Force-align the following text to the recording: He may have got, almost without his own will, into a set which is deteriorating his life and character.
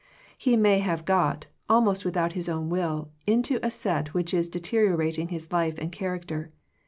He 0.35 0.57
may 0.57 0.79
have 0.79 1.05
got, 1.05 1.45
almost 1.69 2.05
without 2.05 2.33
his 2.33 2.49
own 2.49 2.69
will, 2.71 3.11
into 3.27 3.59
a 3.61 3.69
set 3.69 4.15
which 4.15 4.33
is 4.33 4.49
deteriorating 4.49 5.27
his 5.27 5.51
life 5.51 5.77
and 5.77 5.91
character. 5.91 6.51